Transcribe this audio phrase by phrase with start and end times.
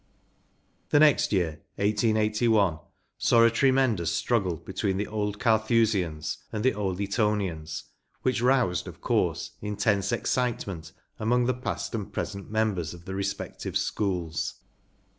[0.89, 2.79] The next year, 1881,
[3.19, 7.83] saw a tremendous struggle between the Old Carthusians and the Old Etonians,
[8.23, 13.13] which roused, of course, intense excitement among the past and pre¬ sent members of the
[13.13, 14.55] respective schools.